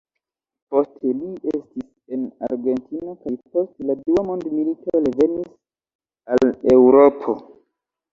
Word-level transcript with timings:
Poste 0.75 1.09
li 1.17 1.27
estis 1.49 2.15
en 2.17 2.23
Argentino 2.47 3.13
kaj 3.25 3.33
post 3.57 3.83
la 3.89 3.95
Dua 3.99 4.23
Mondmilito 4.29 5.03
revenis 5.05 5.53
al 6.37 6.51
Eŭropo. 6.77 7.37